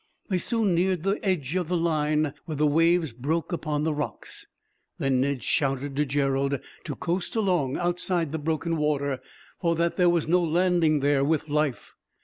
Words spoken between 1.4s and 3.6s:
of the line where the waves broke